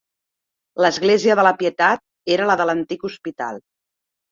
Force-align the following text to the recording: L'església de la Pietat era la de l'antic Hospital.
L'església 0.83 1.35
de 1.41 1.45
la 1.49 1.51
Pietat 1.61 2.03
era 2.39 2.49
la 2.53 2.57
de 2.63 2.69
l'antic 2.73 3.09
Hospital. 3.13 3.65